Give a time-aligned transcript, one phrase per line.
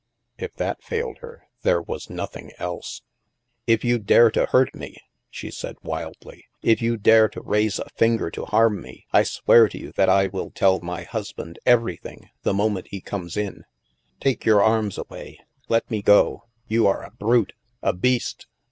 [0.39, 3.03] If that failed her, there was nothing else."
[3.67, 4.97] If you dare to hurt me,"
[5.29, 9.69] she said wildly," if you dare to raise a finger to harm me, I swear
[9.69, 13.63] to you that I will tell my husband everything, the mo ment he comes in.
[14.19, 15.37] Take your arms away;
[15.69, 16.45] let me go!
[16.67, 18.47] You are a brute, a beast!